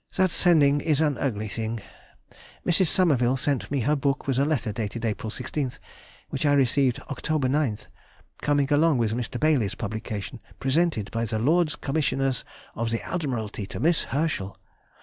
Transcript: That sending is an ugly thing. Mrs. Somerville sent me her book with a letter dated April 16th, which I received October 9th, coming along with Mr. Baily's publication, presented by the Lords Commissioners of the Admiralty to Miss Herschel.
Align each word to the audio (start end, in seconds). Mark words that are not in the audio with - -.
That 0.18 0.30
sending 0.30 0.82
is 0.82 1.00
an 1.00 1.16
ugly 1.16 1.48
thing. 1.48 1.80
Mrs. 2.66 2.88
Somerville 2.88 3.38
sent 3.38 3.70
me 3.70 3.80
her 3.80 3.96
book 3.96 4.26
with 4.26 4.38
a 4.38 4.44
letter 4.44 4.72
dated 4.72 5.06
April 5.06 5.30
16th, 5.30 5.78
which 6.28 6.44
I 6.44 6.52
received 6.52 7.00
October 7.08 7.48
9th, 7.48 7.86
coming 8.42 8.70
along 8.70 8.98
with 8.98 9.14
Mr. 9.14 9.40
Baily's 9.40 9.74
publication, 9.74 10.42
presented 10.58 11.10
by 11.10 11.24
the 11.24 11.38
Lords 11.38 11.76
Commissioners 11.76 12.44
of 12.74 12.90
the 12.90 13.00
Admiralty 13.02 13.64
to 13.68 13.80
Miss 13.80 14.02
Herschel. 14.04 14.58